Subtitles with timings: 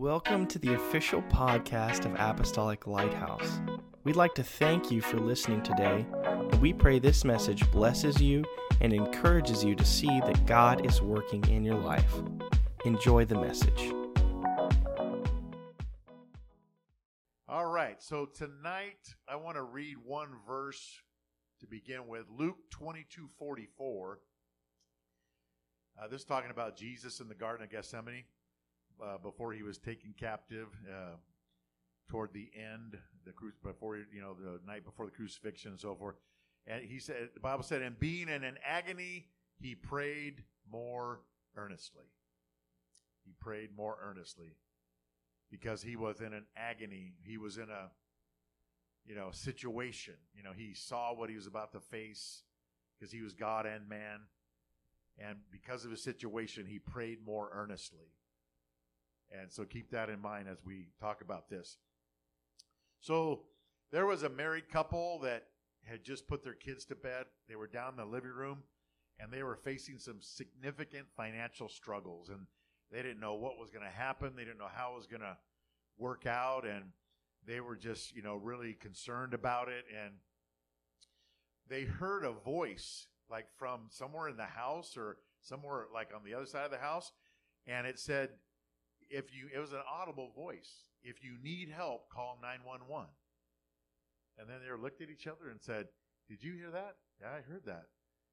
[0.00, 3.60] Welcome to the official podcast of Apostolic Lighthouse.
[4.02, 8.42] We'd like to thank you for listening today, and we pray this message blesses you
[8.80, 12.14] and encourages you to see that God is working in your life.
[12.86, 13.92] Enjoy the message.
[17.46, 20.98] All right, so tonight I want to read one verse
[21.60, 24.18] to begin with Luke 22 44.
[26.00, 28.24] Uh, this is talking about Jesus in the Garden of Gethsemane
[29.02, 31.16] uh, before he was taken captive uh,
[32.08, 35.94] toward the end, the cru- before you know the night before the crucifixion and so
[35.94, 36.16] forth.
[36.66, 41.20] And he said, the Bible said, and being in an agony, he prayed more
[41.56, 42.04] earnestly.
[43.24, 44.56] He prayed more earnestly
[45.50, 47.14] because he was in an agony.
[47.22, 47.90] He was in a
[49.06, 50.14] you know situation.
[50.34, 52.42] You know, he saw what he was about to face
[52.98, 54.20] because he was God and man.
[55.18, 58.06] And because of his situation, he prayed more earnestly.
[59.32, 61.76] And so keep that in mind as we talk about this.
[63.00, 63.42] So
[63.92, 65.44] there was a married couple that
[65.84, 67.26] had just put their kids to bed.
[67.48, 68.58] They were down in the living room
[69.18, 72.46] and they were facing some significant financial struggles and
[72.90, 74.32] they didn't know what was going to happen.
[74.36, 75.36] They didn't know how it was going to
[75.96, 76.84] work out and
[77.46, 80.14] they were just, you know, really concerned about it and
[81.68, 86.34] they heard a voice like from somewhere in the house or somewhere like on the
[86.34, 87.12] other side of the house
[87.66, 88.30] and it said
[89.10, 90.84] if you it was an audible voice.
[91.02, 93.08] If you need help call 911
[94.38, 95.88] and then they looked at each other and said
[96.28, 96.96] did you hear that?
[97.20, 97.86] Yeah i heard that.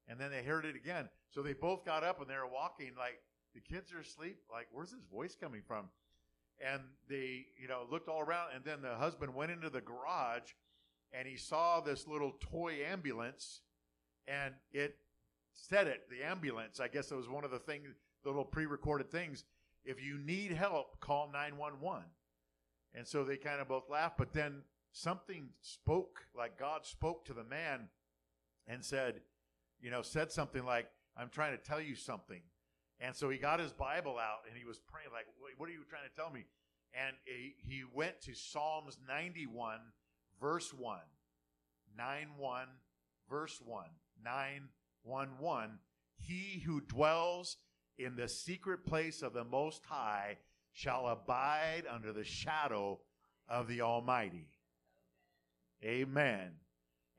[0.06, 1.08] And then they heard it again.
[1.30, 3.18] So they both got up and they were walking like
[3.54, 4.38] the kids are asleep.
[4.50, 5.86] Like where's this voice coming from?
[6.64, 8.50] And they you know looked all around.
[8.54, 10.52] And then the husband went into the garage
[11.12, 13.62] and he saw this little toy ambulance
[14.26, 14.96] and it
[15.52, 16.80] said it the ambulance.
[16.80, 17.88] I guess it was one of the things
[18.22, 19.44] the little pre-recorded things
[19.88, 22.04] if you need help, call 911.
[22.94, 27.32] And so they kind of both laughed, but then something spoke, like God spoke to
[27.32, 27.88] the man
[28.66, 29.22] and said,
[29.80, 32.42] you know, said something like, I'm trying to tell you something.
[33.00, 35.26] And so he got his Bible out and he was praying, like,
[35.56, 36.44] what are you trying to tell me?
[36.92, 39.78] And he, went to Psalms 91,
[40.40, 40.98] verse 1.
[41.96, 42.66] 9 1,
[43.30, 43.84] verse 1.
[44.22, 44.68] 9
[45.04, 45.78] 1 1.
[46.18, 47.56] He who dwells
[47.98, 50.38] in the secret place of the Most High
[50.72, 53.00] shall abide under the shadow
[53.48, 54.48] of the Almighty.
[55.84, 56.52] Amen.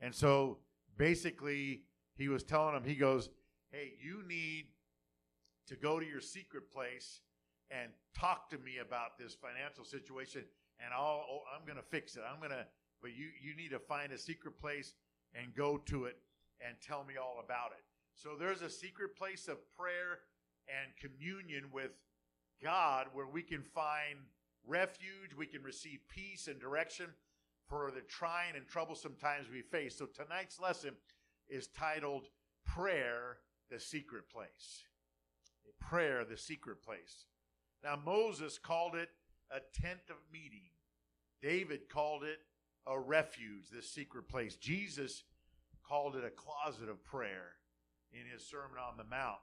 [0.00, 0.58] And so
[0.96, 1.82] basically,
[2.16, 3.28] he was telling him, he goes,
[3.70, 4.66] Hey, you need
[5.68, 7.20] to go to your secret place
[7.70, 10.42] and talk to me about this financial situation,
[10.84, 12.22] and I'll, oh, I'm going to fix it.
[12.28, 12.66] I'm going to,
[13.00, 14.94] but you, you need to find a secret place
[15.34, 16.16] and go to it
[16.66, 17.84] and tell me all about it.
[18.14, 20.18] So there's a secret place of prayer
[20.70, 21.92] and communion with
[22.62, 24.18] God where we can find
[24.66, 27.06] refuge, we can receive peace and direction
[27.68, 29.98] for the trying and troublesome times we face.
[29.98, 30.94] So tonight's lesson
[31.48, 32.26] is titled
[32.64, 33.38] Prayer,
[33.70, 34.84] the Secret Place.
[35.80, 37.26] Prayer, the Secret Place.
[37.82, 39.08] Now, Moses called it
[39.50, 40.70] a tent of meeting.
[41.42, 42.38] David called it
[42.86, 44.56] a refuge, this secret place.
[44.56, 45.24] Jesus
[45.86, 47.52] called it a closet of prayer
[48.12, 49.38] in his Sermon on the Mount.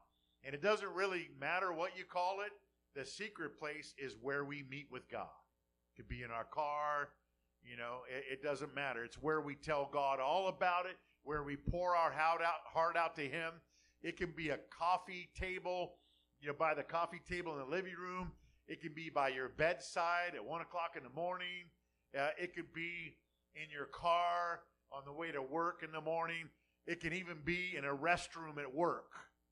[0.47, 2.53] And it doesn't really matter what you call it.
[2.95, 5.27] The secret place is where we meet with God.
[5.91, 7.09] It could be in our car,
[7.61, 9.03] you know, it, it doesn't matter.
[9.03, 12.95] It's where we tell God all about it, where we pour our heart out, heart
[12.95, 13.51] out to Him.
[14.01, 15.95] It can be a coffee table,
[16.39, 18.31] you know, by the coffee table in the living room.
[18.69, 21.65] It can be by your bedside at one o'clock in the morning.
[22.17, 23.17] Uh, it could be
[23.53, 24.61] in your car
[24.93, 26.47] on the way to work in the morning.
[26.85, 29.11] It can even be in a restroom at work.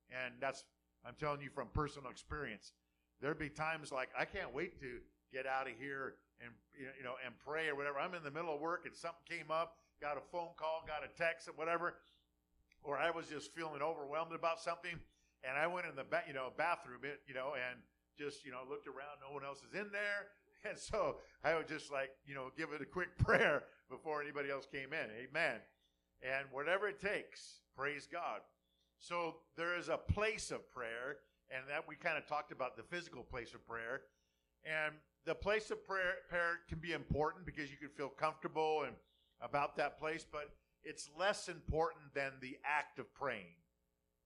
[0.09, 0.63] And that's
[1.06, 2.74] I'm telling you from personal experience.
[3.22, 5.00] There'd be times like I can't wait to
[5.32, 8.00] get out of here and you know and pray or whatever.
[8.00, 11.06] I'm in the middle of work and something came up, got a phone call, got
[11.06, 11.96] a text, or whatever,
[12.84, 14.98] or I was just feeling overwhelmed about something,
[15.44, 17.80] and I went in the ba- you know bathroom, you know, and
[18.18, 20.34] just you know looked around, no one else is in there,
[20.69, 24.50] and so I would just like you know give it a quick prayer before anybody
[24.50, 25.08] else came in.
[25.13, 25.62] Amen.
[26.24, 28.42] And whatever it takes, praise God.
[29.00, 31.18] So there is a place of prayer,
[31.51, 34.01] and that we kind of talked about the physical place of prayer.
[34.65, 34.95] And
[35.25, 38.95] the place of prayer, prayer can be important because you can feel comfortable and
[39.42, 40.50] about that place, but
[40.83, 43.57] it's less important than the act of praying.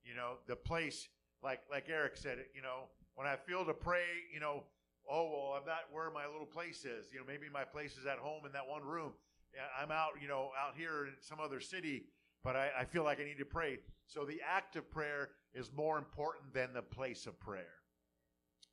[0.04, 1.08] You know, the place,
[1.44, 4.64] like like Eric said, it, you know, when I feel to pray, you know,
[5.10, 7.12] oh well, I'm not where my little place is.
[7.12, 9.12] You know, maybe my place is at home in that one room.
[9.82, 12.06] I'm out, you know, out here in some other city
[12.44, 13.80] but I, I feel like I need to pray.
[14.08, 17.76] So the act of prayer is more important than the place of prayer.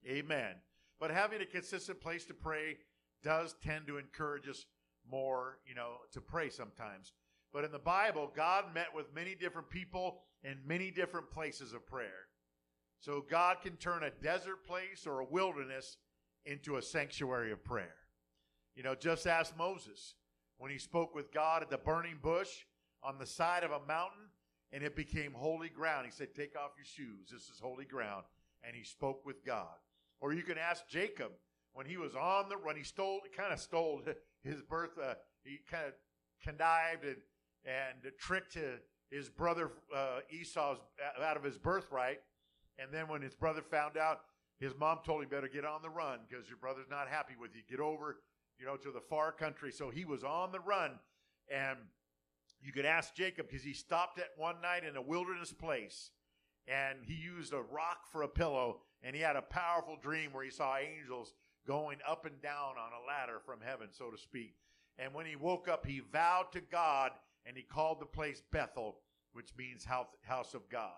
[0.09, 0.55] Amen.
[1.01, 2.79] But having a consistent place to pray
[3.23, 4.67] does tend to encourage us
[5.11, 7.13] more, you know, to pray sometimes.
[7.53, 11.87] But in the Bible, God met with many different people in many different places of
[11.87, 12.29] prayer.
[13.01, 15.97] So God can turn a desert place or a wilderness
[16.45, 17.95] into a sanctuary of prayer.
[18.75, 20.15] You know, just ask Moses
[20.59, 22.49] when he spoke with God at the burning bush
[23.07, 24.31] on the side of a mountain
[24.73, 26.07] and it became holy ground.
[26.07, 27.31] He said, Take off your shoes.
[27.31, 28.25] This is holy ground.
[28.67, 29.77] And he spoke with God.
[30.21, 31.31] Or you can ask Jacob
[31.73, 32.77] when he was on the run.
[32.77, 34.03] He stole, kind of stole
[34.43, 34.99] his birth.
[35.03, 35.15] Uh,
[35.45, 35.93] he kind of
[36.43, 37.17] connived and,
[37.65, 38.59] and tricked
[39.11, 40.79] his brother uh, Esau's
[41.23, 42.19] out of his birthright.
[42.79, 44.23] And then when his brother found out,
[44.59, 47.55] his mom told him, better get on the run because your brother's not happy with
[47.55, 47.63] you.
[47.69, 48.19] Get over,
[48.59, 49.71] you know, to the far country.
[49.71, 50.93] So he was on the run.
[51.49, 51.79] And
[52.67, 56.11] you could ask Jacob because he stopped at one night in a wilderness place
[56.67, 60.43] and he used a rock for a pillow and he had a powerful dream where
[60.43, 61.33] he saw angels
[61.65, 64.57] going up and down on a ladder from heaven, so to speak.
[64.99, 67.13] And when he woke up, he vowed to God
[67.47, 68.97] and he called the place Bethel,
[69.33, 70.91] which means house of God.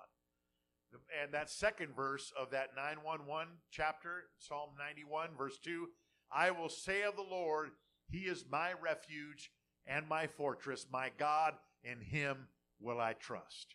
[1.22, 5.88] And that second verse of that 911 chapter, Psalm 91, verse 2
[6.30, 7.70] I will say of the Lord,
[8.08, 9.50] He is my refuge
[9.88, 12.46] and my fortress, my God, in Him
[12.78, 13.74] will I trust.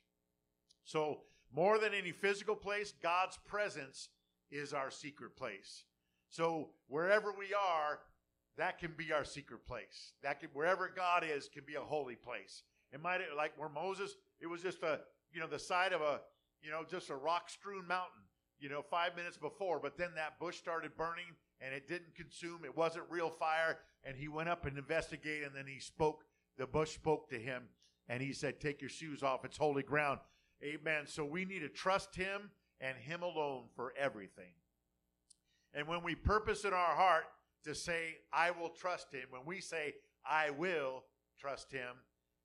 [0.86, 1.22] So,
[1.54, 4.10] more than any physical place, God's presence
[4.52, 5.86] is our secret place.
[6.30, 8.00] So, wherever we are,
[8.58, 10.14] that can be our secret place.
[10.22, 12.64] That can, wherever God is, can be a holy place.
[12.92, 15.00] It might, like where Moses, it was just a,
[15.32, 16.22] you know, the side of a,
[16.62, 18.22] you know, just a rock strewn mountain,
[18.60, 19.80] you know, five minutes before.
[19.80, 21.26] But then that bush started burning
[21.64, 22.66] and it didn't consume.
[22.66, 23.80] It wasn't real fire.
[24.04, 26.26] And he went up and investigated and then he spoke.
[26.58, 27.64] The bush spoke to him
[28.10, 29.46] and he said, Take your shoes off.
[29.46, 30.20] It's holy ground.
[30.64, 31.04] Amen.
[31.06, 32.52] So we need to trust him
[32.82, 34.54] and him alone for everything.
[35.74, 37.24] And when we purpose in our heart
[37.64, 39.96] to say, I will trust him, when we say,
[40.30, 41.04] I will
[41.40, 41.96] trust him,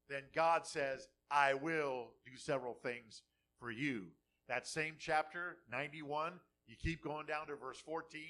[0.09, 3.23] then God says, I will do several things
[3.59, 4.06] for you.
[4.49, 6.32] That same chapter, 91,
[6.67, 8.23] you keep going down to verse 14.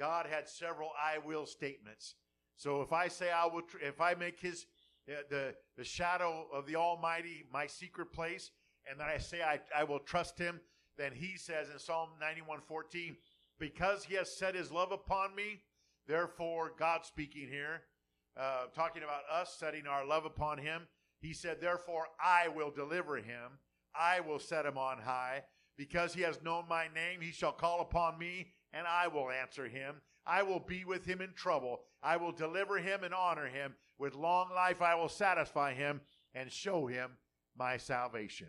[0.00, 2.14] God had several I will statements.
[2.56, 4.66] So if I say I will, if I make his,
[5.08, 8.50] uh, the, the shadow of the Almighty my secret place,
[8.90, 10.58] and then I say I, I will trust him,
[10.96, 13.14] then he says in Psalm 91 14,
[13.58, 15.60] because he has set his love upon me,
[16.08, 17.82] therefore, God speaking here,
[18.38, 20.88] uh, talking about us setting our love upon him,
[21.20, 23.58] he said, Therefore, I will deliver him.
[23.94, 25.42] I will set him on high.
[25.76, 29.68] Because he has known my name, he shall call upon me, and I will answer
[29.68, 29.96] him.
[30.26, 31.80] I will be with him in trouble.
[32.02, 33.74] I will deliver him and honor him.
[33.98, 36.00] With long life, I will satisfy him
[36.34, 37.12] and show him
[37.56, 38.48] my salvation.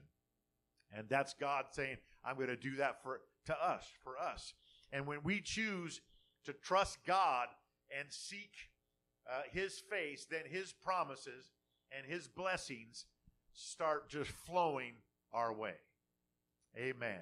[0.95, 4.53] And that's God saying, I'm going to do that for to us, for us.
[4.91, 6.01] And when we choose
[6.45, 7.47] to trust God
[7.97, 8.51] and seek
[9.29, 11.51] uh, his face, then his promises
[11.95, 13.05] and his blessings
[13.53, 14.93] start just flowing
[15.33, 15.75] our way.
[16.77, 17.21] Amen.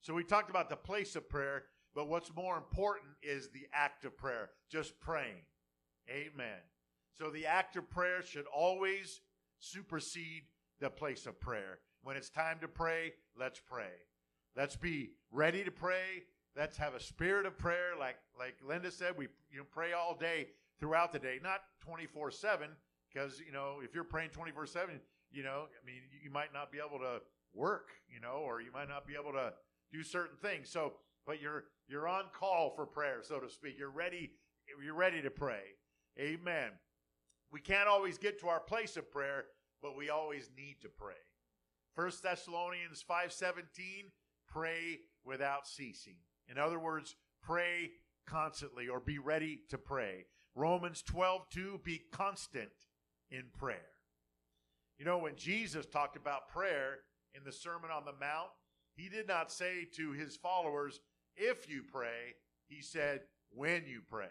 [0.00, 1.64] So we talked about the place of prayer,
[1.96, 5.42] but what's more important is the act of prayer, just praying.
[6.10, 6.60] Amen.
[7.18, 9.22] So the act of prayer should always
[9.58, 10.42] supersede
[10.78, 11.78] the place of prayer.
[12.02, 13.90] When it's time to pray, let's pray.
[14.54, 16.24] Let's be ready to pray.
[16.54, 19.14] Let's have a spirit of prayer, like like Linda said.
[19.16, 22.68] We you know pray all day throughout the day, not twenty four seven,
[23.12, 26.52] because you know if you're praying twenty four seven, you know, I mean, you might
[26.52, 27.20] not be able to
[27.54, 29.52] work, you know, or you might not be able to
[29.92, 30.70] do certain things.
[30.70, 30.94] So,
[31.26, 33.76] but you're you're on call for prayer, so to speak.
[33.78, 34.32] You're ready.
[34.82, 35.62] You're ready to pray.
[36.18, 36.70] Amen.
[37.52, 39.44] We can't always get to our place of prayer,
[39.82, 41.14] but we always need to pray.
[41.94, 44.12] First Thessalonians 5:17,
[44.48, 46.16] pray without ceasing.
[46.48, 47.92] In other words, pray
[48.26, 50.26] constantly or be ready to pray.
[50.54, 52.72] Romans 12:2, be constant
[53.30, 53.92] in prayer.
[54.98, 57.00] You know, when Jesus talked about prayer
[57.34, 58.50] in the Sermon on the Mount,
[58.94, 61.00] he did not say to his followers,
[61.36, 62.34] if you pray,
[62.68, 64.26] he said, when you pray.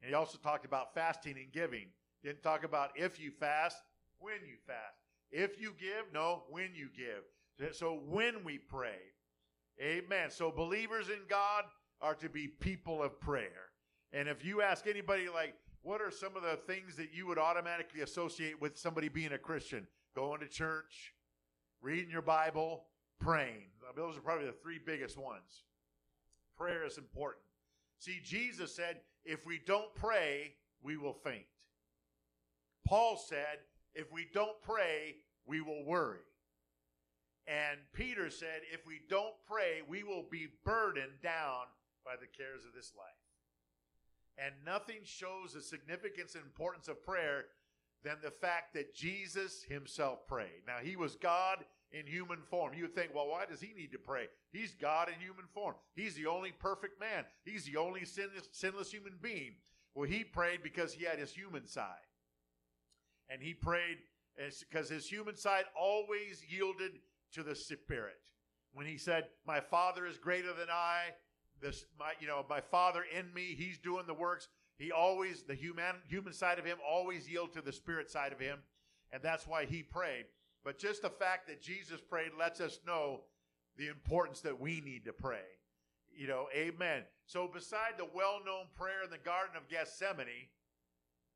[0.00, 1.86] And he also talked about fasting and giving.
[2.22, 3.76] Didn't talk about if you fast,
[4.18, 4.98] when you fast.
[5.30, 7.74] If you give, no, when you give.
[7.74, 8.98] So when we pray.
[9.80, 10.30] Amen.
[10.30, 11.64] So believers in God
[12.00, 13.70] are to be people of prayer.
[14.12, 17.38] And if you ask anybody, like, what are some of the things that you would
[17.38, 19.86] automatically associate with somebody being a Christian?
[20.16, 21.14] Going to church,
[21.80, 22.84] reading your Bible,
[23.20, 23.66] praying.
[23.96, 25.64] Those are probably the three biggest ones.
[26.58, 27.44] Prayer is important.
[27.98, 31.46] See, Jesus said, if we don't pray, we will faint.
[32.86, 33.60] Paul said,
[33.94, 36.20] if we don't pray, we will worry.
[37.46, 41.64] And Peter said, if we don't pray, we will be burdened down
[42.04, 43.06] by the cares of this life.
[44.36, 47.46] And nothing shows the significance and importance of prayer
[48.04, 50.62] than the fact that Jesus himself prayed.
[50.66, 52.74] Now, he was God in human form.
[52.74, 54.26] You would think, well, why does he need to pray?
[54.52, 55.74] He's God in human form.
[55.94, 59.52] He's the only perfect man, he's the only sinless, sinless human being.
[59.94, 62.06] Well, he prayed because he had his human side.
[63.28, 63.98] And he prayed
[64.36, 66.92] because his human side always yielded
[67.32, 68.16] to the Spirit.
[68.72, 71.14] When he said, My Father is greater than I,
[71.60, 74.48] this my you know, my Father in me, he's doing the works.
[74.78, 78.38] He always, the human human side of him always yield to the spirit side of
[78.38, 78.58] him.
[79.10, 80.26] And that's why he prayed.
[80.68, 83.22] But just the fact that Jesus prayed lets us know
[83.78, 85.48] the importance that we need to pray.
[86.14, 87.04] You know, amen.
[87.24, 90.50] So, beside the well known prayer in the Garden of Gethsemane,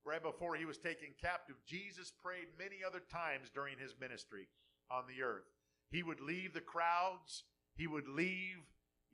[0.04, 4.48] right before he was taken captive, Jesus prayed many other times during his ministry
[4.90, 5.48] on the earth.
[5.90, 8.58] He would leave the crowds, he would leave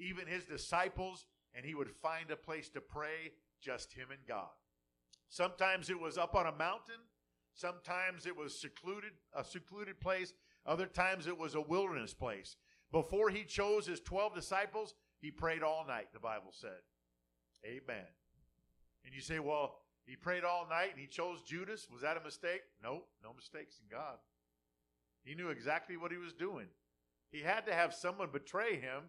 [0.00, 4.50] even his disciples, and he would find a place to pray, just him and God.
[5.28, 7.06] Sometimes it was up on a mountain,
[7.58, 10.32] sometimes it was secluded, a secluded place,
[10.64, 12.56] other times it was a wilderness place.
[12.92, 16.80] Before he chose his 12 disciples, he prayed all night, the Bible said.
[17.66, 18.06] Amen.
[19.04, 21.88] And you say, well, he prayed all night and he chose Judas.
[21.92, 22.62] Was that a mistake?
[22.82, 24.18] No, no mistakes in God.
[25.24, 26.66] He knew exactly what he was doing.
[27.30, 29.02] He had to have someone betray him,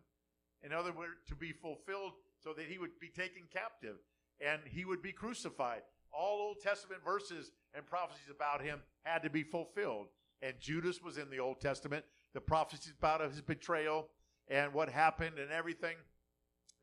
[0.63, 2.13] in other words, to be fulfilled
[2.43, 3.97] so that he would be taken captive
[4.41, 5.83] and he would be crucified.
[6.11, 10.07] All Old Testament verses and prophecies about him had to be fulfilled.
[10.41, 12.05] And Judas was in the Old Testament.
[12.33, 14.07] The prophecies about his betrayal
[14.47, 15.95] and what happened and everything,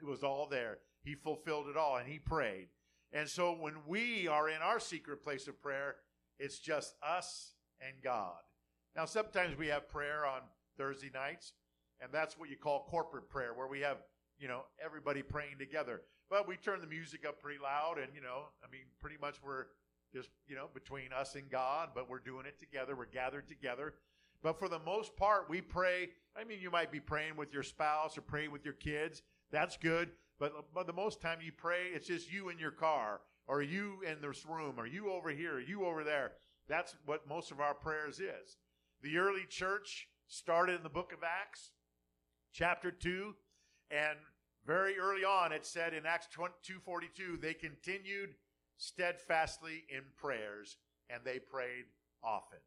[0.00, 0.78] it was all there.
[1.02, 2.68] He fulfilled it all and he prayed.
[3.12, 5.97] And so when we are in our secret place of prayer,
[6.38, 8.37] it's just us and God.
[8.95, 10.40] Now, sometimes we have prayer on
[10.76, 11.52] Thursday nights,
[12.00, 13.99] and that's what you call corporate prayer, where we have,
[14.38, 16.02] you know, everybody praying together.
[16.28, 19.37] But we turn the music up pretty loud, and, you know, I mean, pretty much
[19.45, 19.66] we're
[20.12, 22.97] just, you know, between us and God, but we're doing it together.
[22.97, 23.95] We're gathered together.
[24.42, 26.11] But for the most part, we pray.
[26.37, 29.23] I mean, you might be praying with your spouse or praying with your kids.
[29.50, 30.11] That's good.
[30.38, 34.02] But, but the most time you pray, it's just you in your car, or you
[34.06, 36.33] in this room, or you over here, or you over there.
[36.68, 38.59] That's what most of our prayers is.
[39.02, 41.71] The early church started in the book of Acts,
[42.52, 43.35] chapter 2,
[43.90, 44.18] and
[44.66, 48.35] very early on it said in Acts 2:42 they continued
[48.76, 50.76] steadfastly in prayers
[51.08, 51.85] and they prayed
[52.23, 52.58] often.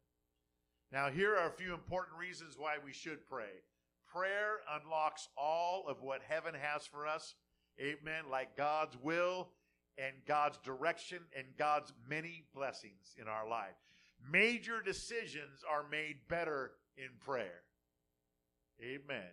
[0.90, 3.62] Now here are a few important reasons why we should pray.
[4.06, 7.34] Prayer unlocks all of what heaven has for us.
[7.78, 8.24] Amen.
[8.28, 9.52] Like God's will
[9.96, 13.76] and God's direction and God's many blessings in our life.
[14.32, 17.62] Major decisions are made better in prayer.
[18.82, 19.30] Amen.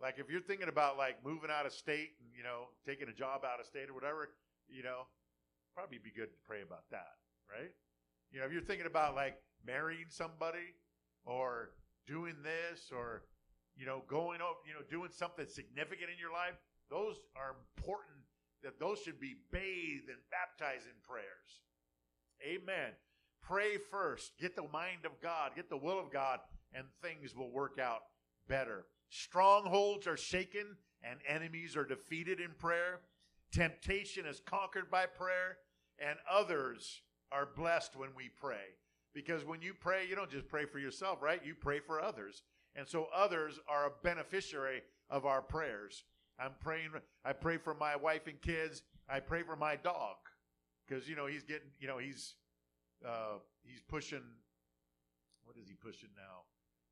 [0.00, 3.16] Like if you're thinking about like moving out of state and you know taking a
[3.16, 4.28] job out of state or whatever,
[4.68, 5.08] you know,
[5.74, 7.16] probably be good to pray about that,
[7.48, 7.72] right?
[8.30, 10.76] You know, if you're thinking about like marrying somebody
[11.24, 11.70] or
[12.06, 13.24] doing this or
[13.76, 16.60] you know going over, you know, doing something significant in your life,
[16.90, 18.20] those are important.
[18.62, 21.62] That those should be bathed and baptized in prayers.
[22.42, 22.92] Amen.
[23.42, 24.32] Pray first.
[24.40, 26.40] Get the mind of God, get the will of God,
[26.74, 28.00] and things will work out
[28.48, 28.86] better.
[29.08, 33.00] Strongholds are shaken and enemies are defeated in prayer.
[33.52, 35.58] Temptation is conquered by prayer,
[35.98, 38.74] and others are blessed when we pray.
[39.14, 41.40] Because when you pray, you don't just pray for yourself, right?
[41.44, 42.42] You pray for others.
[42.74, 46.04] And so others are a beneficiary of our prayers.
[46.38, 46.90] I'm praying,
[47.24, 48.82] I pray for my wife and kids.
[49.08, 50.16] I pray for my dog
[50.86, 52.34] because, you know, he's getting, you know, he's
[53.06, 54.22] uh, he's pushing.
[55.44, 56.42] What is he pushing now?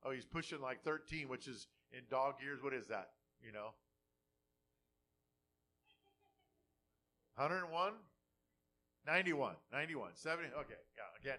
[0.04, 1.66] Oh, he's pushing like 13, which is
[1.97, 2.63] in dog years.
[2.63, 3.11] What is that?
[3.45, 3.73] You know,
[7.37, 7.93] 101,
[9.07, 10.49] 91, 91, 70.
[10.49, 11.11] Okay, yeah.
[11.21, 11.39] Again,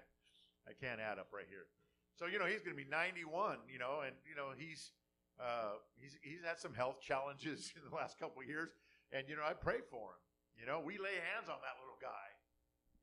[0.67, 1.67] I can't add up right here.
[2.15, 3.59] So you know he's going to be 91.
[3.67, 4.91] You know, and you know he's
[5.39, 8.69] uh, he's he's had some health challenges in the last couple of years,
[9.11, 10.21] and you know I pray for him.
[10.55, 12.27] You know, we lay hands on that little guy.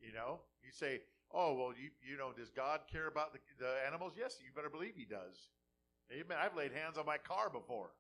[0.01, 3.73] You know, you say, Oh, well, you, you know, does God care about the, the
[3.87, 4.13] animals?
[4.17, 5.49] Yes, you better believe He does.
[6.13, 6.37] Amen.
[6.41, 7.91] I've laid hands on my car before.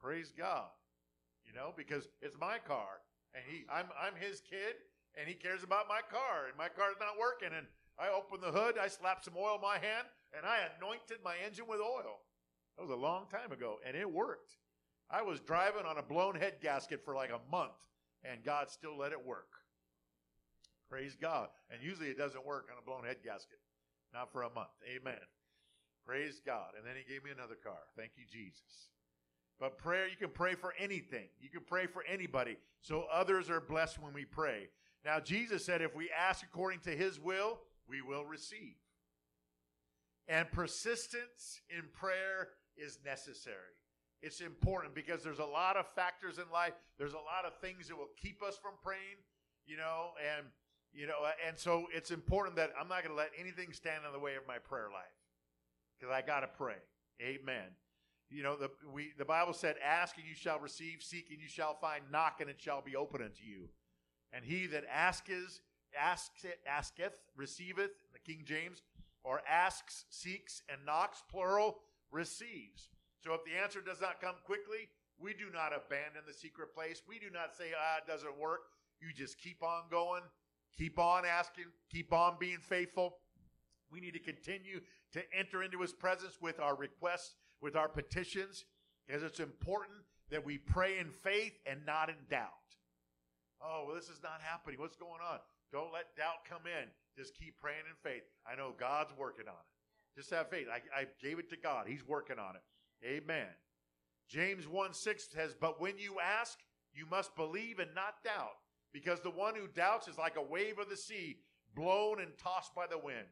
[0.00, 0.70] Praise God.
[1.44, 3.02] You know, because it's my car.
[3.34, 4.78] And he I'm I'm his kid
[5.18, 6.46] and he cares about my car.
[6.48, 7.50] And my car's not working.
[7.56, 7.66] And
[7.98, 10.06] I open the hood, I slap some oil in my hand,
[10.36, 12.22] and I anointed my engine with oil.
[12.76, 14.56] That was a long time ago, and it worked.
[15.10, 17.72] I was driving on a blown head gasket for like a month,
[18.22, 19.48] and God still let it work.
[20.88, 21.48] Praise God.
[21.70, 23.58] And usually it doesn't work on a blown head gasket.
[24.14, 24.68] Not for a month.
[24.88, 25.18] Amen.
[26.08, 26.70] Praise God.
[26.74, 27.76] And then he gave me another car.
[27.94, 28.88] Thank you, Jesus.
[29.60, 31.26] But prayer, you can pray for anything.
[31.38, 32.56] You can pray for anybody.
[32.80, 34.70] So others are blessed when we pray.
[35.04, 38.76] Now, Jesus said, if we ask according to his will, we will receive.
[40.28, 42.48] And persistence in prayer
[42.78, 43.76] is necessary.
[44.22, 46.72] It's important because there's a lot of factors in life.
[46.96, 49.20] There's a lot of things that will keep us from praying,
[49.66, 50.46] you know, and
[50.90, 54.12] you know, and so it's important that I'm not going to let anything stand in
[54.12, 55.17] the way of my prayer life
[55.98, 56.76] because I got to pray.
[57.20, 57.66] Amen.
[58.30, 61.48] You know, the we the Bible said, "Ask and you shall receive; seek and you
[61.48, 63.68] shall find; knock and it shall be open unto you."
[64.32, 65.60] And he that asketh,
[65.98, 68.82] asks, asketh, receiveth, the King James,
[69.24, 71.78] or asks, seeks, and knocks, plural,
[72.10, 72.88] receives.
[73.20, 74.88] So if the answer does not come quickly,
[75.18, 77.02] we do not abandon the secret place.
[77.08, 78.60] We do not say, ah, it doesn't work.
[79.00, 80.22] You just keep on going,
[80.76, 83.16] keep on asking, keep on being faithful.
[83.90, 84.80] We need to continue
[85.12, 88.64] to enter into his presence with our requests, with our petitions,
[89.06, 89.98] because it's important
[90.30, 92.50] that we pray in faith and not in doubt.
[93.62, 94.78] Oh, well, this is not happening.
[94.78, 95.38] What's going on?
[95.72, 96.88] Don't let doubt come in.
[97.16, 98.22] Just keep praying in faith.
[98.46, 100.16] I know God's working on it.
[100.16, 100.66] Just have faith.
[100.72, 101.86] I, I gave it to God.
[101.88, 102.62] He's working on it.
[103.06, 103.48] Amen.
[104.28, 106.58] James 1 6 says, But when you ask,
[106.92, 108.58] you must believe and not doubt,
[108.92, 111.38] because the one who doubts is like a wave of the sea,
[111.74, 113.26] blown and tossed by the wind.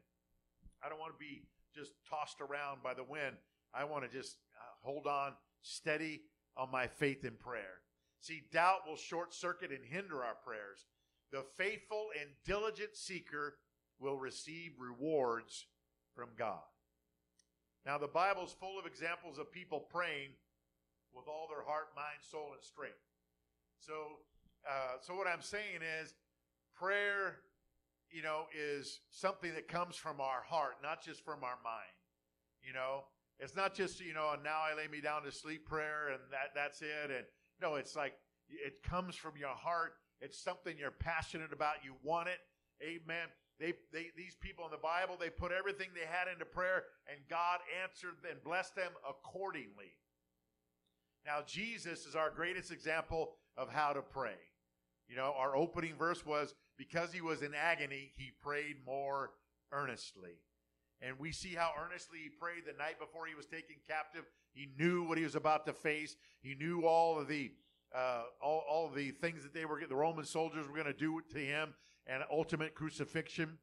[0.87, 1.43] I don't want to be
[1.75, 3.35] just tossed around by the wind.
[3.73, 6.21] I want to just uh, hold on steady
[6.55, 7.83] on my faith in prayer.
[8.21, 10.85] See, doubt will short circuit and hinder our prayers.
[11.33, 13.55] The faithful and diligent seeker
[13.99, 15.65] will receive rewards
[16.15, 16.63] from God.
[17.85, 20.29] Now, the Bible is full of examples of people praying
[21.13, 22.95] with all their heart, mind, soul, and strength.
[23.77, 23.93] So,
[24.65, 26.15] uh, so what I'm saying is,
[26.79, 27.39] prayer,
[28.17, 31.93] you know, is something that comes from our heart, not just from our mind.
[32.65, 33.03] You know,
[33.39, 36.19] it's not just you know, and now I lay me down to sleep prayer, and
[36.31, 37.11] that that's it.
[37.15, 37.25] And
[37.61, 38.13] no, it's like
[38.49, 39.93] it comes from your heart.
[40.19, 41.85] It's something you're passionate about.
[41.85, 42.39] You want it.
[42.81, 43.27] Amen.
[43.59, 47.19] They, they, these people in the Bible, they put everything they had into prayer, and
[47.29, 49.93] God answered and blessed them accordingly.
[51.25, 54.37] Now, Jesus is our greatest example of how to pray.
[55.07, 59.31] You know, our opening verse was because he was in agony, he prayed more
[59.71, 60.39] earnestly.
[61.01, 64.25] And we see how earnestly he prayed the night before he was taken captive.
[64.53, 66.15] He knew what he was about to face.
[66.41, 67.51] He knew all of the
[67.95, 71.21] uh, all, all the things that they were the Roman soldiers were going to do
[71.31, 71.73] to him
[72.05, 73.57] and ultimate crucifixion.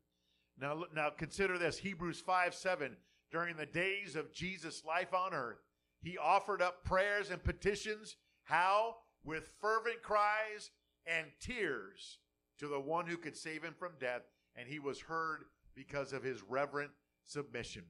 [0.59, 2.97] Now, now consider this Hebrews 5 7.
[3.31, 5.59] During the days of Jesus' life on earth,
[6.01, 8.17] he offered up prayers and petitions.
[8.45, 8.97] How?
[9.25, 10.71] With fervent cries
[11.07, 12.19] and tears
[12.59, 14.23] to the one who could save him from death,
[14.57, 16.91] and he was heard because of his reverent
[17.25, 17.83] submission.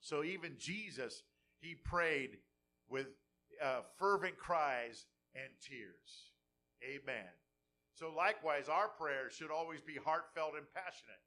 [0.00, 1.22] So even Jesus,
[1.60, 2.38] he prayed
[2.88, 3.08] with
[3.62, 6.32] uh, fervent cries and tears.
[6.82, 7.28] Amen.
[7.94, 11.20] So, likewise, our prayers should always be heartfelt and passionate.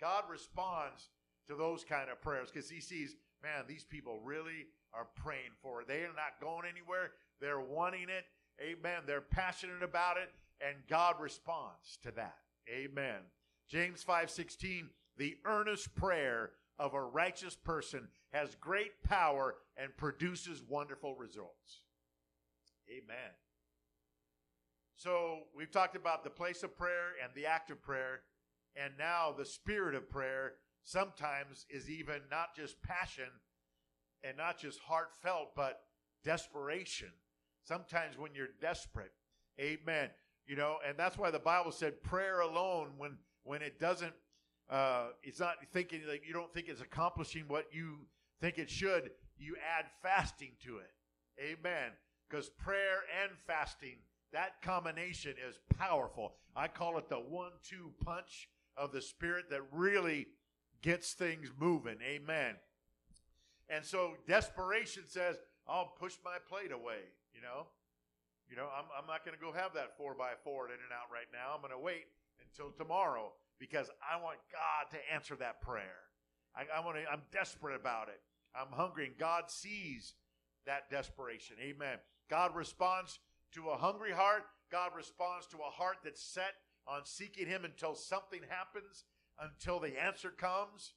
[0.00, 1.08] God responds
[1.46, 5.80] to those kind of prayers because He sees, man, these people really are praying for
[5.80, 5.88] it.
[5.88, 8.24] They are not going anywhere, they're wanting it.
[8.60, 9.02] Amen.
[9.06, 12.38] They're passionate about it, and God responds to that.
[12.68, 13.20] Amen.
[13.68, 21.16] James 5:16, the earnest prayer of a righteous person has great power and produces wonderful
[21.16, 21.82] results.
[22.88, 23.34] Amen.
[24.96, 28.22] So we've talked about the place of prayer and the act of prayer,
[28.74, 33.28] and now the spirit of prayer sometimes is even not just passion
[34.22, 35.82] and not just heartfelt, but
[36.24, 37.12] desperation.
[37.62, 39.12] Sometimes when you're desperate,
[39.60, 40.10] amen.
[40.48, 44.14] You know, and that's why the Bible said prayer alone, when when it doesn't,
[44.68, 47.98] uh, it's not thinking like you don't think it's accomplishing what you
[48.40, 49.10] think it should.
[49.38, 50.90] You add fasting to it,
[51.38, 51.92] amen.
[52.28, 53.98] Because prayer and fasting
[54.32, 56.34] that combination is powerful.
[56.54, 60.28] I call it the one two punch of the Spirit that really
[60.82, 61.96] gets things moving.
[62.02, 62.56] Amen.
[63.68, 67.00] And so desperation says, I'll push my plate away,
[67.34, 67.66] you know.
[68.50, 71.12] You know, I'm, I'm not going to go have that four by four at In-N-Out
[71.12, 71.54] right now.
[71.54, 72.08] I'm going to wait
[72.40, 76.08] until tomorrow because I want God to answer that prayer.
[76.56, 78.20] I, I want to, I'm desperate about it.
[78.56, 80.14] I'm hungry, and God sees
[80.66, 81.56] that desperation.
[81.60, 81.98] Amen.
[82.30, 83.20] God responds
[83.52, 86.54] to a hungry heart, God responds to a heart that's set
[86.86, 89.04] on seeking Him until something happens,
[89.40, 90.94] until the answer comes.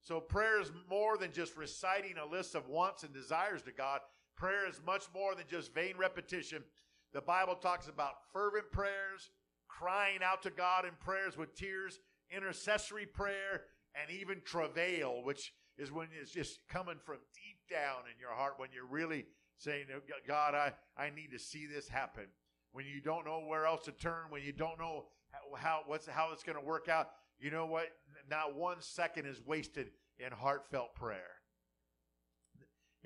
[0.00, 4.00] So prayer is more than just reciting a list of wants and desires to God.
[4.36, 6.64] Prayer is much more than just vain repetition.
[7.14, 9.30] The Bible talks about fervent prayers,
[9.68, 11.98] crying out to God in prayers with tears,
[12.34, 13.62] intercessory prayer,
[13.94, 18.54] and even travail, which is when it's just coming from deep down in your heart
[18.56, 19.26] when you're really
[19.58, 22.24] saying, oh, God, I, I need to see this happen.
[22.72, 26.06] When you don't know where else to turn, when you don't know how, how what's
[26.06, 27.88] how it's going to work out, you know what?
[28.30, 31.30] Not one second is wasted in heartfelt prayer.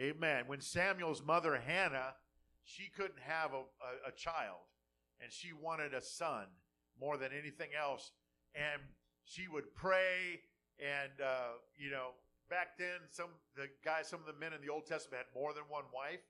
[0.01, 0.45] Amen.
[0.47, 2.15] When Samuel's mother Hannah,
[2.67, 4.69] she couldn't have a, a, a child,
[5.23, 6.45] and she wanted a son
[7.01, 8.13] more than anything else,
[8.55, 8.83] and
[9.25, 10.41] she would pray,
[10.79, 12.11] and uh, you know,
[12.51, 15.55] back then some the guys, some of the men in the Old Testament had more
[15.55, 16.21] than one wife,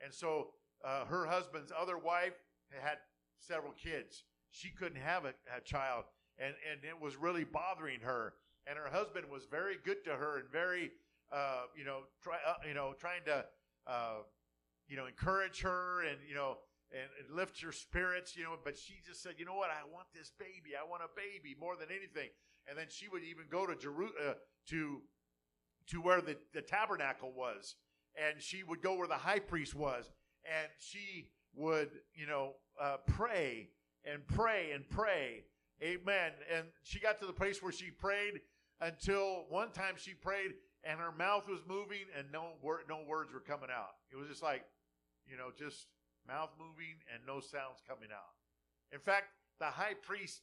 [0.00, 2.34] and so uh, her husband's other wife
[2.80, 2.98] had
[3.40, 4.24] several kids.
[4.50, 6.04] She couldn't have a, a child,
[6.38, 8.34] and and it was really bothering her.
[8.68, 10.90] And her husband was very good to her and very,
[11.32, 13.46] uh, you know, try, uh, you know, trying to,
[13.86, 14.18] uh,
[14.88, 16.58] you know, encourage her and you know
[16.90, 18.56] and, and lift her spirits, you know.
[18.62, 20.74] But she just said, you know what, I want this baby.
[20.78, 22.30] I want a baby more than anything.
[22.68, 24.34] And then she would even go to Jeru- uh,
[24.68, 25.02] to
[25.88, 27.76] to where the, the tabernacle was,
[28.16, 30.10] and she would go where the high priest was,
[30.44, 33.70] and she would, you know, uh, pray
[34.04, 35.44] and pray and pray.
[35.82, 36.32] Amen.
[36.54, 38.40] And she got to the place where she prayed
[38.80, 40.52] until one time she prayed
[40.84, 42.52] and her mouth was moving and no
[42.88, 43.94] no words were coming out.
[44.12, 44.64] It was just like,
[45.28, 45.86] you know, just
[46.26, 48.36] mouth moving and no sounds coming out.
[48.92, 50.42] In fact, the high priest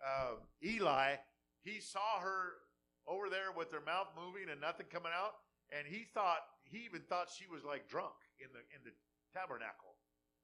[0.00, 1.16] uh, Eli,
[1.62, 2.60] he saw her
[3.06, 7.00] over there with her mouth moving and nothing coming out, and he thought he even
[7.08, 8.92] thought she was like drunk in the in the
[9.32, 9.96] tabernacle,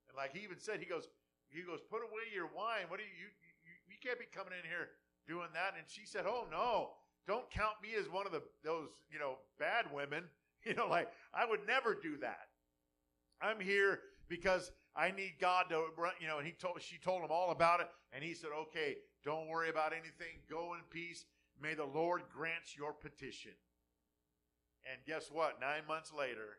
[0.09, 1.09] and like he even said, he goes,
[1.49, 2.89] he goes, put away your wine.
[2.89, 4.93] What do you you, you, you can't be coming in here
[5.29, 5.77] doing that?
[5.77, 9.41] And she said, oh no, don't count me as one of the those you know
[9.59, 10.25] bad women.
[10.63, 12.50] You know, like I would never do that.
[13.43, 15.85] I'm here because I need God to,
[16.21, 17.89] you know, and he told, she told him all about it.
[18.13, 20.41] And he said, okay, don't worry about anything.
[20.49, 21.25] Go in peace.
[21.63, 23.53] May the Lord grant your petition.
[24.91, 25.61] And guess what?
[25.61, 26.59] Nine months later,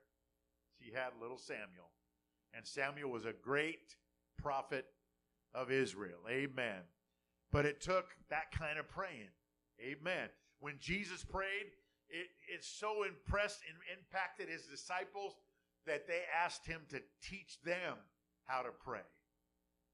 [0.79, 1.91] she had little Samuel.
[2.53, 3.95] And Samuel was a great
[4.37, 4.85] prophet
[5.53, 6.19] of Israel.
[6.29, 6.81] Amen.
[7.51, 9.31] But it took that kind of praying.
[9.81, 10.29] Amen.
[10.59, 11.71] When Jesus prayed,
[12.09, 15.33] it, it so impressed and impacted his disciples
[15.85, 17.97] that they asked him to teach them
[18.45, 18.99] how to pray.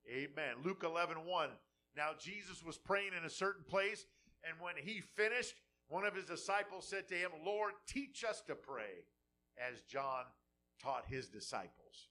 [0.10, 0.56] Amen.
[0.64, 1.50] Luke 11 1.
[1.96, 4.06] Now, Jesus was praying in a certain place
[4.44, 5.56] and when he finished,
[5.90, 9.06] one of his disciples said to him, Lord, teach us to pray
[9.58, 10.24] as John
[10.82, 12.10] taught his disciples.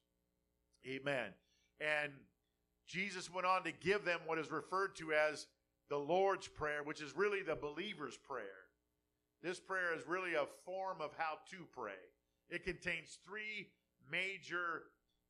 [0.87, 1.33] Amen.
[1.81, 2.13] And
[2.87, 5.47] Jesus went on to give them what is referred to as
[5.89, 8.65] the Lord's Prayer, which is really the believer's prayer.
[9.43, 11.93] This prayer is really a form of how to pray.
[12.51, 13.69] It contains three
[14.11, 14.85] major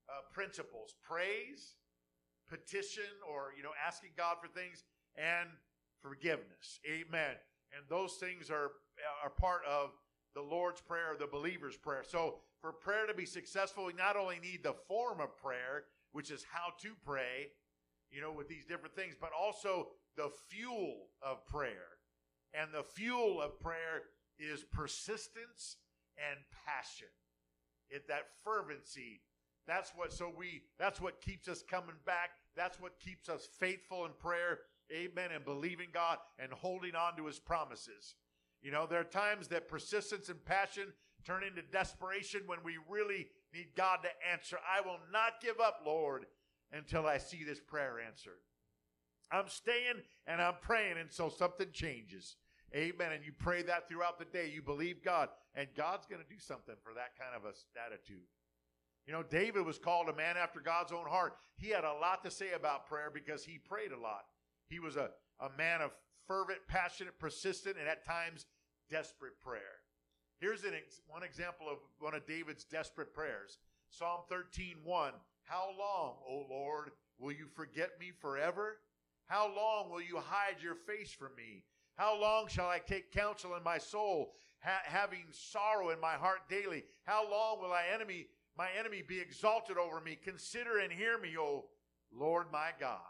[0.08, 1.76] uh, principles praise,
[2.48, 4.84] petition, or, you know, asking God for things,
[5.16, 5.48] and
[6.00, 6.80] forgiveness.
[6.86, 7.34] Amen.
[7.74, 8.70] And those things are,
[9.22, 9.90] are part of
[10.34, 12.04] the Lord's Prayer, the believer's prayer.
[12.06, 16.30] So, for prayer to be successful, we not only need the form of prayer, which
[16.30, 17.48] is how to pray,
[18.10, 21.98] you know, with these different things, but also the fuel of prayer.
[22.54, 24.02] And the fuel of prayer
[24.38, 25.76] is persistence
[26.18, 27.08] and passion.
[27.88, 29.20] It that fervency.
[29.66, 32.30] That's what so we that's what keeps us coming back.
[32.56, 34.60] That's what keeps us faithful in prayer.
[34.92, 35.30] Amen.
[35.34, 38.14] And believing God and holding on to his promises.
[38.62, 40.92] You know, there are times that persistence and passion
[41.24, 44.58] turn into desperation when we really need God to answer.
[44.66, 46.26] I will not give up, Lord,
[46.72, 48.40] until I see this prayer answered.
[49.30, 52.36] I'm staying and I'm praying until something changes.
[52.74, 53.12] Amen.
[53.12, 54.50] And you pray that throughout the day.
[54.52, 58.28] You believe God, and God's going to do something for that kind of a attitude.
[59.06, 61.36] You know, David was called a man after God's own heart.
[61.56, 64.26] He had a lot to say about prayer because he prayed a lot.
[64.68, 65.92] He was a, a man of
[66.26, 68.46] fervent, passionate, persistent, and at times
[68.90, 69.80] desperate prayer.
[70.40, 73.58] Here's an ex- one example of one of David's desperate prayers.
[73.88, 75.12] Psalm 13, 1.
[75.44, 78.78] How long, O Lord, will you forget me forever?
[79.26, 81.64] How long will you hide your face from me?
[81.96, 86.48] How long shall I take counsel in my soul, ha- having sorrow in my heart
[86.48, 86.84] daily?
[87.04, 90.16] How long will my enemy, my enemy be exalted over me?
[90.22, 91.66] Consider and hear me, O
[92.12, 93.00] Lord my God.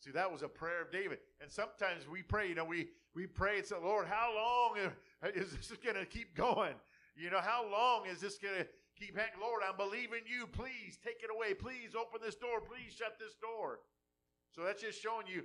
[0.00, 1.18] See, that was a prayer of David.
[1.40, 4.90] And sometimes we pray, you know, we, we pray and say, Lord, how long
[5.34, 6.74] is this going to keep going?
[7.16, 8.66] You know, how long is this going to
[8.98, 9.40] keep hanging?
[9.40, 10.46] Lord, I'm believing you.
[10.46, 11.54] Please take it away.
[11.54, 12.60] Please open this door.
[12.60, 13.80] Please shut this door.
[14.52, 15.42] So that's just showing you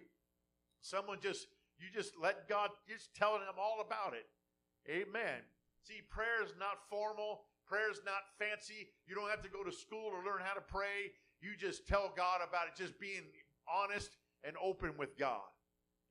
[0.81, 1.47] someone just
[1.79, 4.27] you just let God, just telling them all about it.
[4.87, 5.41] Amen.
[5.81, 7.41] See, prayer is not formal.
[7.65, 8.89] Prayer is not fancy.
[9.07, 11.13] You don't have to go to school to learn how to pray.
[11.41, 13.23] You just tell God about it, just being
[13.67, 15.47] honest and open with God.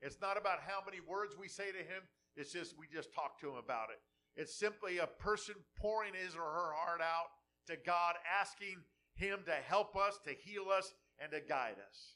[0.00, 2.02] It's not about how many words we say to Him.
[2.36, 3.98] It's just we just talk to Him about it.
[4.40, 7.30] It's simply a person pouring his or her heart out,
[7.66, 8.76] to God, asking
[9.14, 12.14] Him to help us, to heal us, and to guide us.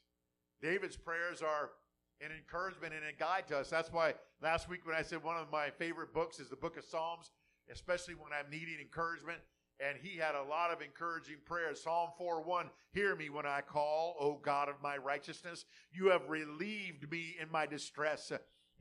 [0.61, 1.71] David's prayers are
[2.21, 3.69] an encouragement and a guide to us.
[3.69, 6.77] That's why last week when I said one of my favorite books is the book
[6.77, 7.31] of Psalms,
[7.71, 9.39] especially when I'm needing encouragement.
[9.79, 11.81] And he had a lot of encouraging prayers.
[11.83, 15.65] Psalm 4 1 Hear me when I call, O God of my righteousness.
[15.91, 18.31] You have relieved me in my distress.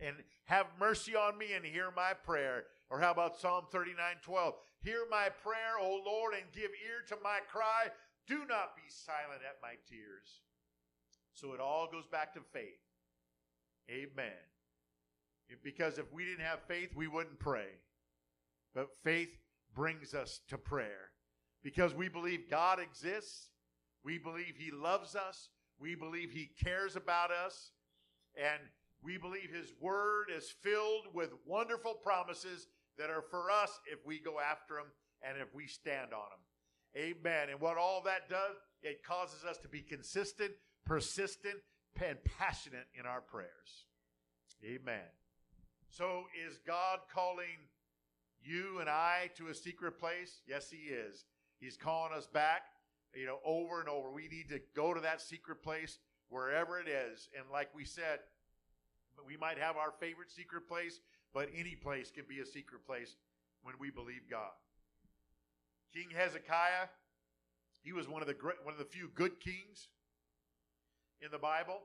[0.01, 2.65] And have mercy on me and hear my prayer.
[2.91, 4.55] Or how about Psalm 39 12?
[4.83, 7.89] Hear my prayer, O Lord, and give ear to my cry.
[8.27, 10.43] Do not be silent at my tears.
[11.33, 12.82] So it all goes back to faith.
[13.93, 14.33] Amen.
[15.63, 17.69] Because if we didn't have faith, we wouldn't pray.
[18.75, 19.29] But faith
[19.75, 21.11] brings us to prayer.
[21.63, 23.51] Because we believe God exists,
[24.05, 27.73] we believe He loves us, we believe He cares about us,
[28.37, 28.61] and
[29.03, 34.19] we believe His Word is filled with wonderful promises that are for us if we
[34.19, 34.87] go after them
[35.23, 36.41] and if we stand on them.
[36.97, 37.49] Amen.
[37.51, 40.53] And what all that does, it causes us to be consistent,
[40.85, 41.57] persistent,
[42.01, 43.87] and passionate in our prayers.
[44.65, 45.07] Amen.
[45.89, 47.69] So, is God calling
[48.43, 50.41] you and I to a secret place?
[50.47, 51.25] Yes, He is.
[51.61, 52.63] He's calling us back,
[53.15, 54.11] you know, over and over.
[54.11, 57.29] We need to go to that secret place wherever it is.
[57.37, 58.21] And like we said,
[59.27, 61.01] we might have our favorite secret place,
[61.35, 63.17] but any place can be a secret place
[63.63, 64.51] when we believe God.
[65.93, 66.89] King Hezekiah,
[67.83, 69.89] he was one of the great, one of the few good kings
[71.23, 71.83] in the Bible,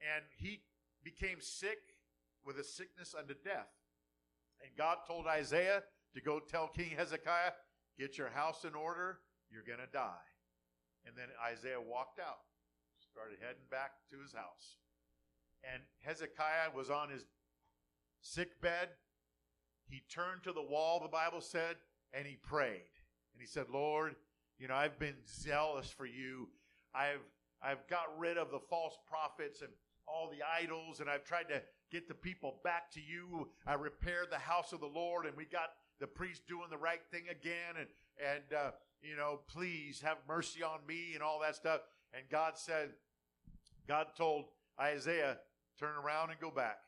[0.00, 0.62] and he
[1.02, 1.78] became sick
[2.44, 3.68] with a sickness unto death.
[4.62, 5.82] And God told Isaiah
[6.14, 7.52] to go tell King Hezekiah,
[7.98, 9.18] Get your house in order,
[9.50, 10.26] you're going to die.
[11.06, 12.42] And then Isaiah walked out,
[12.98, 14.78] started heading back to his house.
[15.62, 17.24] And Hezekiah was on his
[18.20, 18.88] sick bed.
[19.88, 21.76] He turned to the wall, the Bible said,
[22.12, 22.94] and he prayed.
[23.32, 24.16] And he said, Lord,
[24.58, 26.48] you know, I've been zealous for you.
[26.94, 27.22] I've
[27.64, 29.70] I've got rid of the false prophets and
[30.06, 33.48] all the idols, and I've tried to get the people back to you.
[33.66, 37.00] I repaired the house of the Lord, and we got the priest doing the right
[37.10, 37.88] thing again, and
[38.20, 38.70] and uh,
[39.04, 41.80] you know, please have mercy on me and all that stuff.
[42.14, 42.90] And God said,
[43.86, 44.46] God told
[44.80, 45.38] Isaiah,
[45.78, 46.78] turn around and go back.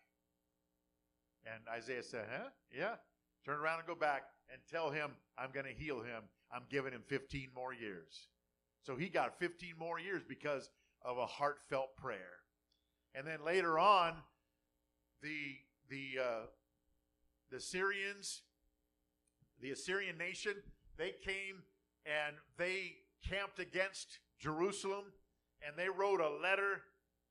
[1.44, 2.48] And Isaiah said, huh?
[2.76, 2.94] Yeah.
[3.44, 6.22] Turn around and go back and tell him I'm going to heal him.
[6.52, 8.28] I'm giving him 15 more years.
[8.86, 10.70] So he got 15 more years because
[11.02, 12.38] of a heartfelt prayer.
[13.16, 14.14] And then later on,
[15.22, 15.56] the
[15.90, 16.46] the uh,
[17.50, 18.42] the Syrians,
[19.60, 20.54] the Assyrian nation,
[20.96, 21.64] they came
[22.04, 22.92] and they
[23.28, 25.06] camped against Jerusalem,
[25.66, 26.82] and they wrote a letter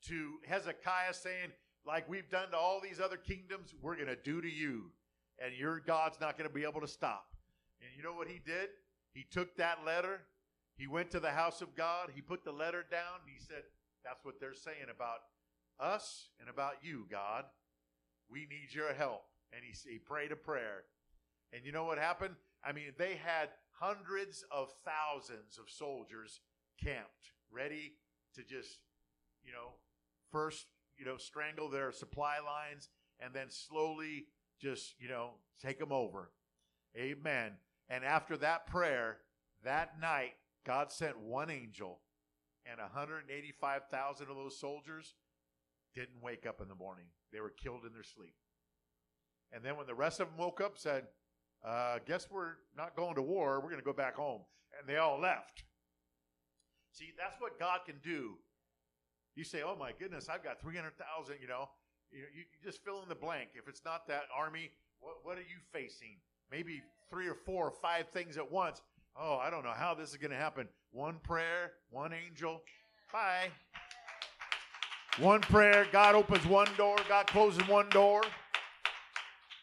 [0.08, 1.52] to Hezekiah saying,
[1.88, 4.92] like we've done to all these other kingdoms, we're going to do to you,
[5.40, 7.28] and your God's not going to be able to stop.
[7.80, 8.70] And you know what he did?
[9.14, 10.20] He took that letter,
[10.78, 13.64] he went to the house of God, he put the letter down, he said,
[14.04, 15.20] That's what they're saying about
[15.80, 17.46] us and about you, God.
[18.30, 19.24] We need your help.
[19.54, 20.84] And he, he prayed a prayer.
[21.54, 22.36] And you know what happened?
[22.64, 26.42] I mean, they had hundreds of thousands of soldiers
[26.84, 27.94] camped, ready
[28.36, 28.80] to just,
[29.44, 29.76] you know,
[30.32, 30.66] first,
[30.98, 34.26] you know, strangle their supply lines and then slowly
[34.60, 36.32] just, you know, take them over.
[36.98, 37.52] Amen.
[37.90, 39.18] And after that prayer,
[39.64, 40.34] that night,
[40.66, 42.00] God sent one angel,
[42.66, 45.16] and 185,000 of those soldiers
[45.94, 47.06] didn't wake up in the morning.
[47.32, 48.36] They were killed in their sleep.
[49.52, 51.08] And then when the rest of them woke up, said,
[51.64, 53.60] uh, "Guess we're not going to war.
[53.62, 54.42] We're going to go back home."
[54.78, 55.64] And they all left.
[56.92, 58.38] See, that's what God can do.
[59.36, 61.70] You say, "Oh my goodness, I've got 300,000," you know.
[62.12, 63.50] You, you, just fill in the blank.
[63.56, 66.18] If it's not that army, what, what are you facing?
[66.52, 68.82] Maybe three or four or five things at once.
[69.18, 70.68] Oh, I don't know how this is going to happen.
[70.92, 72.62] One prayer, one angel.
[73.14, 73.50] Bye.
[75.20, 78.22] One prayer, God opens one door, God closes one door.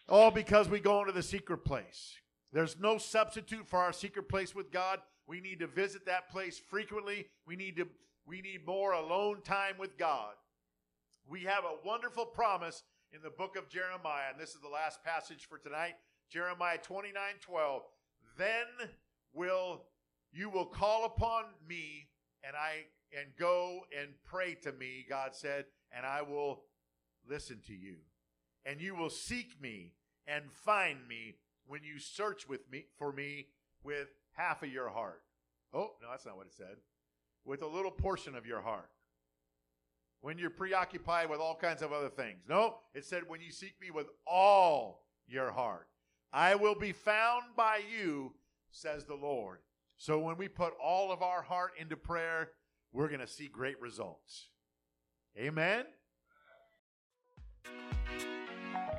[0.08, 2.14] All because we go into the secret place.
[2.52, 5.00] There's no substitute for our secret place with God.
[5.26, 7.26] We need to visit that place frequently.
[7.46, 7.86] We need to
[8.26, 10.34] we need more alone time with God.
[11.28, 15.02] We have a wonderful promise in the book of Jeremiah, and this is the last
[15.04, 15.94] passage for tonight.
[16.30, 17.82] Jeremiah 29 12.
[18.38, 18.88] Then
[19.34, 19.82] will
[20.32, 22.08] you will call upon me,
[22.42, 22.84] and I
[23.16, 26.62] and go and pray to me, God said, and I will
[27.28, 27.96] listen to you.
[28.64, 29.92] And you will seek me
[30.26, 33.48] and find me when you search with me for me
[33.84, 35.22] with half of your heart.
[35.74, 36.76] Oh, no, that's not what it said.
[37.44, 38.88] With a little portion of your heart.
[40.20, 42.44] When you're preoccupied with all kinds of other things.
[42.48, 45.88] No, it said when you seek me with all your heart.
[46.32, 48.32] I will be found by you,
[48.72, 49.58] says the Lord.
[49.96, 52.50] So when we put all of our heart into prayer,
[52.92, 54.48] we're going to see great results.
[55.38, 55.84] Amen.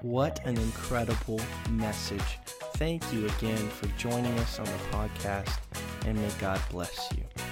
[0.02, 1.40] What an incredible
[1.72, 2.40] message.
[2.76, 5.60] Thank you again for joining us on the podcast,
[6.06, 7.42] and may God bless you.